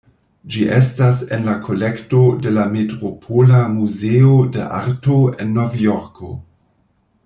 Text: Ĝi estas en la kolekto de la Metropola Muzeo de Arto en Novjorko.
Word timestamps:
Ĝi 0.53 0.61
estas 0.77 1.19
en 1.37 1.45
la 1.49 1.53
kolekto 1.67 2.21
de 2.47 2.55
la 2.57 2.65
Metropola 2.77 3.61
Muzeo 3.77 4.35
de 4.57 4.67
Arto 4.83 5.23
en 5.45 5.57
Novjorko. 5.61 6.37